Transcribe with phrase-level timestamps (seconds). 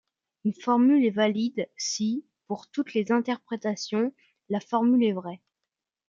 [0.45, 4.11] Une formule est valide si, pour toutes les interprétations,
[4.49, 5.43] la formule est vraie.